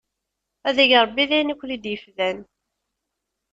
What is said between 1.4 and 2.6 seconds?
i ken-ifdan!